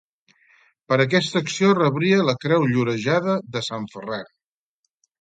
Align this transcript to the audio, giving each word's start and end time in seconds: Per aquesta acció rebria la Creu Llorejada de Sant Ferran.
Per 0.91 0.97
aquesta 1.03 1.43
acció 1.45 1.69
rebria 1.81 2.25
la 2.31 2.37
Creu 2.47 2.67
Llorejada 2.73 3.39
de 3.55 3.67
Sant 3.71 3.89
Ferran. 3.97 4.31